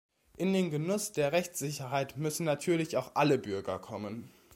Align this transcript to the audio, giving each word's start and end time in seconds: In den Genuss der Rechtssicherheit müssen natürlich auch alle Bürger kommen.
In 0.35 0.51
den 0.53 0.71
Genuss 0.71 1.11
der 1.11 1.31
Rechtssicherheit 1.31 2.17
müssen 2.17 2.43
natürlich 2.43 2.97
auch 2.97 3.11
alle 3.13 3.37
Bürger 3.37 3.77
kommen. 3.77 4.31